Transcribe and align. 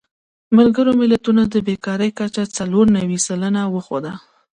ملګرو 0.57 0.91
ملتونو 1.01 1.41
د 1.53 1.55
بېکارۍ 1.67 2.09
کچه 2.19 2.43
څلور 2.57 2.85
نوي 2.97 3.19
سلنه 3.27 3.61
وښوده. 3.73 4.13